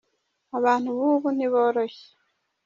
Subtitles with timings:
[0.57, 2.07] Abantu bubu btiboroshye.